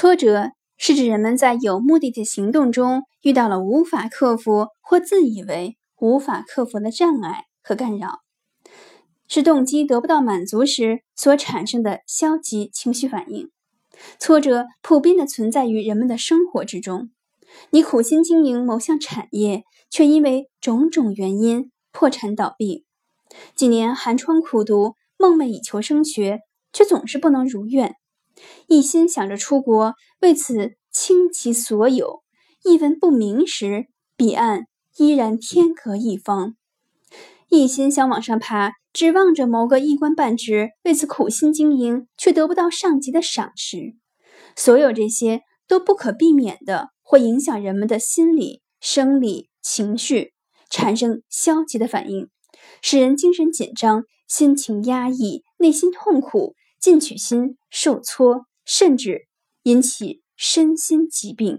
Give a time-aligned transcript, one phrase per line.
[0.00, 8.20] 挫折是指人们在有目的的行动中遇到了无法克服或自以为无法克服的障碍和干扰，
[9.26, 13.50] 是动机得不到满足时所产生的消极情绪反应。
[14.20, 17.10] 挫折普遍的存在于人们的生活之中。
[17.70, 22.84] 你苦心经营某项产业，却因为种种原因破产倒闭；
[23.56, 26.42] 几年寒窗苦读，梦寐以求升学，
[26.72, 27.96] 却总是不能如愿。
[28.66, 32.22] 一心想着出国，为此倾其所有，
[32.64, 34.66] 一文不名时，彼岸
[34.96, 36.54] 依然天隔一方；
[37.48, 43.94] 一心想往上爬，指望着谋个一官半职，为此苦心经营，却得不到上级的赏识。
[44.56, 50.32] 所有这些都不可避免的会影响人们的心理、生理、情绪，
[50.68, 52.28] 产生消极的反应，
[52.82, 56.54] 使人精神紧张、心情压抑、内心痛苦。
[56.80, 59.28] 进取心受挫，甚至
[59.62, 61.56] 引起身心疾病。